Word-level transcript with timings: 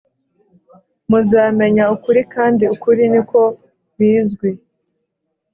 Muzamenya 1.09 1.83
ukuri 1.95 2.21
kandi 2.33 2.63
ukuri 2.75 3.03
ni 3.11 3.21
ko 3.29 3.41
bizwi 3.97 4.49